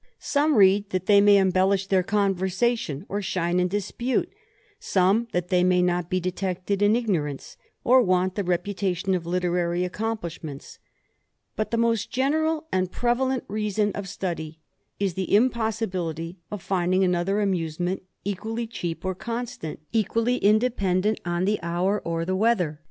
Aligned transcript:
Some 0.17 0.55
read 0.55 0.89
that 0.89 1.05
they 1.05 1.21
may 1.21 1.37
embellish 1.37 1.85
their 1.85 2.01
conversation, 2.01 3.05
or 3.07 3.21
shine 3.21 3.59
in 3.59 3.67
dispute; 3.67 4.33
some 4.79 5.27
that 5.31 5.49
they 5.49 5.63
may 5.63 5.83
not 5.83 6.09
be 6.09 6.19
detected 6.19 6.81
in 6.81 6.95
ignorance, 6.95 7.55
or 7.83 8.01
want 8.01 8.33
the 8.33 8.43
reputation 8.43 9.13
of 9.13 9.27
literary 9.27 9.81
accom 9.87 10.19
plishments: 10.19 10.79
but 11.55 11.69
the 11.69 11.77
most 11.77 12.09
general 12.09 12.65
and 12.71 12.91
prevalent 12.91 13.43
reason 13.47 13.91
of 13.91 14.09
study 14.09 14.57
is 14.99 15.13
the 15.13 15.35
impossibility 15.35 16.39
of 16.49 16.63
finding 16.63 17.03
another 17.03 17.39
amusement 17.39 18.01
equally 18.25 18.65
cheap 18.65 19.05
or 19.05 19.13
constant, 19.13 19.79
equally 19.91 20.37
independent 20.37 21.19
on 21.25 21.45
the 21.45 21.59
hour 21.61 22.01
or 22.03 22.25
the 22.25 22.35
weather. 22.35 22.79